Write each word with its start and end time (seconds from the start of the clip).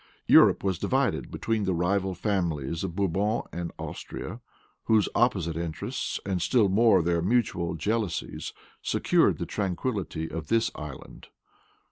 Europe 0.25 0.63
was 0.63 0.79
divided 0.79 1.29
between 1.29 1.65
the 1.65 1.75
rival 1.75 2.15
families 2.15 2.83
of 2.83 2.95
Bourbon 2.95 3.43
and 3.53 3.71
Austria, 3.77 4.41
whose 4.85 5.07
opposite 5.13 5.55
interests, 5.55 6.19
and 6.25 6.41
still 6.41 6.69
more, 6.69 7.03
their 7.03 7.21
mutual 7.21 7.75
jealousies, 7.75 8.51
secured 8.81 9.37
the 9.37 9.45
tranquillity 9.45 10.27
of 10.27 10.47
this 10.47 10.71
island. 10.73 11.27